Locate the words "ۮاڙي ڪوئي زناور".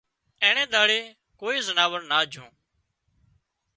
0.73-2.01